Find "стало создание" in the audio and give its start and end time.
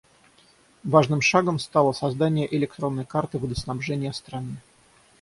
1.59-2.47